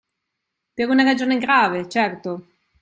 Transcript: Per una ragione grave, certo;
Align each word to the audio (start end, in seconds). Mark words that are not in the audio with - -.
Per 0.73 0.89
una 0.89 1.03
ragione 1.03 1.37
grave, 1.37 1.87
certo; 1.87 2.47